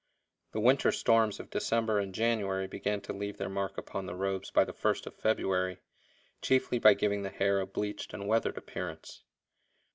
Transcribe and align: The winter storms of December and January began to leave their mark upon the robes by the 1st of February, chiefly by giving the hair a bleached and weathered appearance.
The 0.53 0.59
winter 0.59 0.91
storms 0.91 1.39
of 1.39 1.51
December 1.51 1.99
and 1.99 2.11
January 2.11 2.65
began 2.65 3.01
to 3.01 3.13
leave 3.13 3.37
their 3.37 3.49
mark 3.51 3.77
upon 3.77 4.07
the 4.07 4.15
robes 4.15 4.49
by 4.49 4.63
the 4.63 4.73
1st 4.73 5.05
of 5.05 5.15
February, 5.15 5.77
chiefly 6.41 6.79
by 6.79 6.95
giving 6.95 7.21
the 7.21 7.29
hair 7.29 7.59
a 7.59 7.67
bleached 7.67 8.11
and 8.11 8.27
weathered 8.27 8.57
appearance. 8.57 9.21